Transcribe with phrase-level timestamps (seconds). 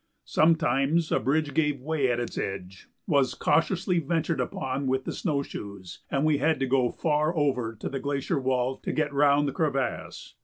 [0.25, 5.43] Sometimes a bridge gave way as its edge was cautiously ventured upon with the snow
[5.43, 9.47] shoes, and we had to go far over to the glacier wall to get round
[9.47, 10.33] the crevasse.